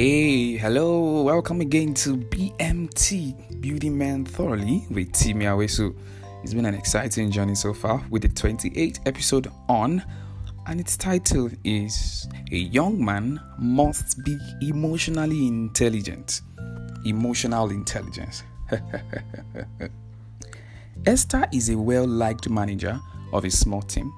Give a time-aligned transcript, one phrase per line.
[0.00, 5.92] Hey, hello, welcome again to BMT Beauty Man Thoroughly with Timi Awesu.
[6.44, 10.04] It's been an exciting journey so far with the 28th episode on,
[10.68, 16.42] and its title is A Young Man Must Be Emotionally Intelligent.
[17.04, 18.44] Emotional Intelligence.
[21.06, 23.00] Esther is a well liked manager
[23.32, 24.12] of a small team.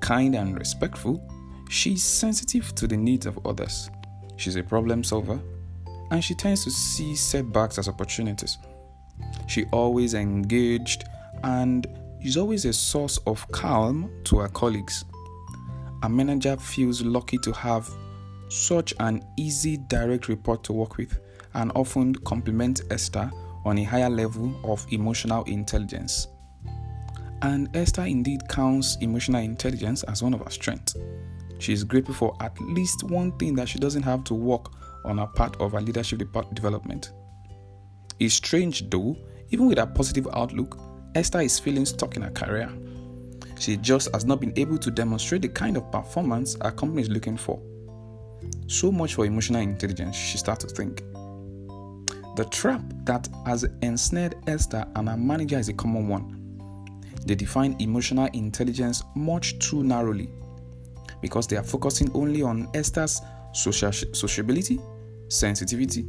[0.00, 1.26] Kind and respectful,
[1.70, 3.88] she's sensitive to the needs of others.
[4.38, 5.40] She's a problem solver
[6.10, 8.56] and she tends to see setbacks as opportunities.
[9.46, 11.04] She always engaged
[11.42, 11.86] and
[12.22, 15.04] is always a source of calm to her colleagues.
[16.02, 17.90] A manager feels lucky to have
[18.48, 21.18] such an easy direct report to work with
[21.54, 23.30] and often compliments Esther
[23.64, 26.28] on a higher level of emotional intelligence.
[27.42, 30.94] And Esther indeed counts emotional intelligence as one of her strengths.
[31.58, 34.70] She is grateful for at least one thing that she doesn't have to work
[35.04, 36.18] on her part of her leadership
[36.54, 37.12] development.
[38.20, 39.16] It's strange though,
[39.50, 40.78] even with her positive outlook,
[41.14, 42.70] Esther is feeling stuck in her career.
[43.58, 47.08] She just has not been able to demonstrate the kind of performance her company is
[47.08, 47.60] looking for.
[48.68, 51.02] So much for emotional intelligence, she starts to think.
[52.36, 56.34] The trap that has ensnared Esther and her manager is a common one.
[57.26, 60.30] They define emotional intelligence much too narrowly
[61.20, 63.20] because they are focusing only on Esther's
[63.52, 64.80] sociability,
[65.28, 66.04] sensitivity,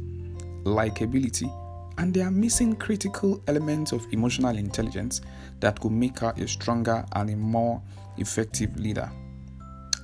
[0.64, 1.50] likability,
[1.98, 5.20] and they are missing critical elements of emotional intelligence
[5.60, 7.82] that could make her a stronger and a more
[8.18, 9.10] effective leader.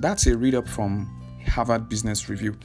[0.01, 1.11] That's a read up from
[1.47, 2.57] Harvard Business Review.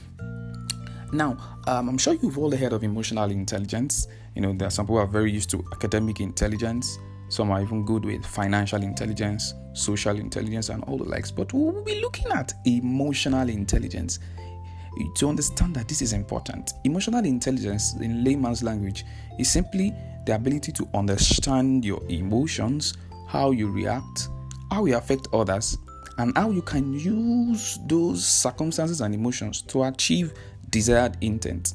[1.12, 1.36] Now,
[1.66, 4.06] um, I'm sure you've all heard of emotional intelligence.
[4.34, 6.98] You know, there are some people who are very used to academic intelligence,
[7.32, 11.30] some are even good with financial intelligence, social intelligence, and all the likes.
[11.30, 14.18] But we'll be looking at emotional intelligence
[15.14, 16.74] to understand that this is important.
[16.84, 19.06] Emotional intelligence, in layman's language,
[19.38, 19.94] is simply
[20.26, 24.28] the ability to understand your emotions, how you react,
[24.70, 25.78] how you affect others,
[26.18, 30.34] and how you can use those circumstances and emotions to achieve
[30.68, 31.72] desired intent.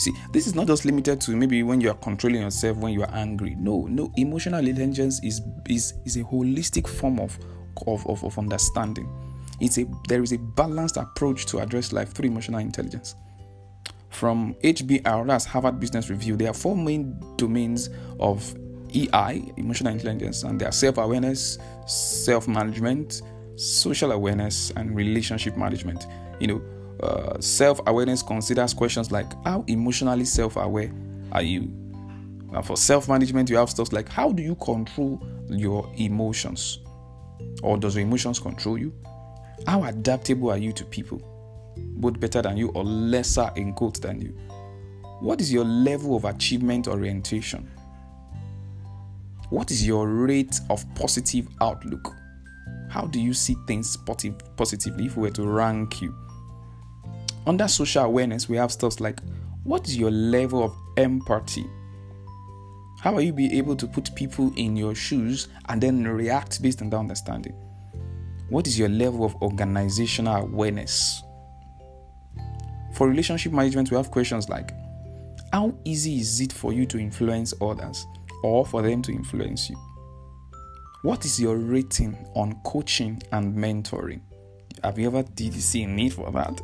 [0.00, 3.02] See, this is not just limited to maybe when you are controlling yourself when you
[3.02, 3.54] are angry.
[3.58, 7.38] No, no, emotional intelligence is is is a holistic form of
[7.86, 9.06] of, of, of understanding.
[9.60, 13.14] It's a there is a balanced approach to address life through emotional intelligence.
[14.08, 18.54] From HBR, that's Harvard Business Review, there are four main domains of
[18.94, 23.20] EI, emotional intelligence, and they are self awareness, self management,
[23.56, 26.06] social awareness, and relationship management.
[26.40, 26.62] You know,
[27.02, 30.92] uh, self awareness considers questions like how emotionally self aware
[31.32, 31.62] are you?
[32.52, 36.80] And for self management, you have stuff like how do you control your emotions?
[37.62, 38.92] Or does your emotions control you?
[39.66, 41.22] How adaptable are you to people?
[41.76, 44.36] Both better than you or lesser in quotes than you?
[45.20, 47.70] What is your level of achievement orientation?
[49.50, 52.14] What is your rate of positive outlook?
[52.88, 56.14] How do you see things positive, positively if we were to rank you?
[57.46, 59.20] Under social awareness, we have stuff like
[59.64, 61.66] what is your level of empathy?
[63.00, 66.82] How are you be able to put people in your shoes and then react based
[66.82, 67.54] on that understanding?
[68.50, 71.22] What is your level of organizational awareness?
[72.94, 74.72] For relationship management, we have questions like
[75.52, 78.06] How easy is it for you to influence others
[78.42, 79.76] or for them to influence you?
[81.02, 84.20] What is your rating on coaching and mentoring?
[84.84, 86.60] Have you ever did you see a need for that?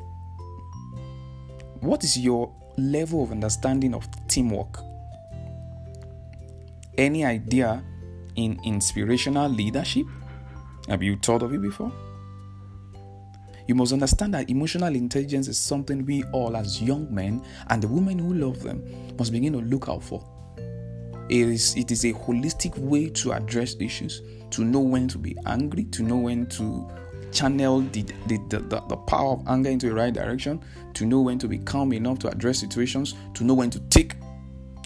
[1.86, 4.80] What is your level of understanding of teamwork?
[6.98, 7.80] Any idea
[8.34, 10.04] in inspirational leadership?
[10.88, 11.92] Have you thought of it before?
[13.68, 17.86] You must understand that emotional intelligence is something we all, as young men and the
[17.86, 18.82] women who love them,
[19.16, 20.28] must begin to look out for.
[21.28, 25.36] It is, it is a holistic way to address issues, to know when to be
[25.46, 26.90] angry, to know when to
[27.36, 30.62] channel the, the, the, the, power of anger into the right direction,
[30.94, 34.14] to know when to be calm enough to address situations, to know when to take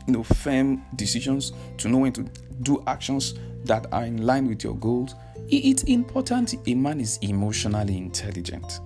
[0.06, 2.24] you know firm decisions, to know when to
[2.62, 5.14] do actions that are in line with your goals.
[5.48, 8.80] It's important a man is emotionally intelligent.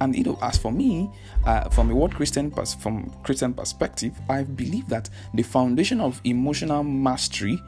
[0.00, 1.10] And you know, as for me,
[1.44, 6.20] uh, from a word Christian pers- from Christian perspective, I believe that the foundation of
[6.24, 7.60] emotional mastery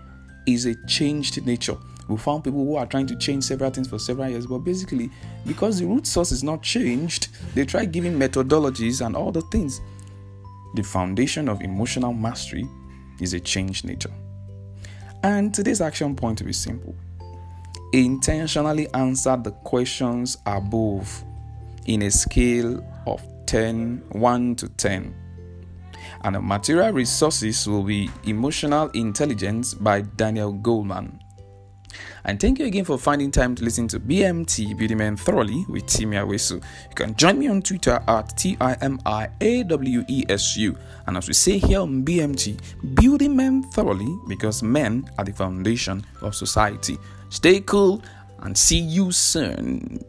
[0.52, 1.76] is a changed nature
[2.10, 5.10] we found people who are trying to change several things for several years, but basically,
[5.46, 9.80] because the root source is not changed, they try giving methodologies and all the things.
[10.74, 12.68] The foundation of emotional mastery
[13.20, 14.12] is a changed nature.
[15.22, 16.94] And today's action point will be simple
[17.92, 21.24] intentionally answer the questions above
[21.86, 25.14] in a scale of 10 1 to 10.
[26.22, 31.18] And the material resources will be Emotional Intelligence by Daniel Goleman.
[32.24, 35.86] And thank you again for finding time to listen to BMT Beauty Men Thoroughly with
[35.86, 36.54] Timi Awesu.
[36.54, 40.56] You can join me on Twitter at T I M I A W E S
[40.56, 40.76] U.
[41.06, 42.60] And as we say here on BMT,
[42.94, 46.98] Beauty Men Thoroughly because men are the foundation of society.
[47.30, 48.02] Stay cool
[48.40, 50.04] and see you soon.